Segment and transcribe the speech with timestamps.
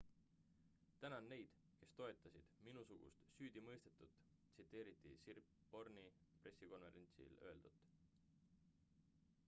[1.01, 1.51] tänan neid
[1.81, 4.17] kes toetasid minusugust süüdimõistetut
[4.55, 6.05] tsiteeriti siriporn'i
[6.41, 7.85] pressikonverentsil öeldut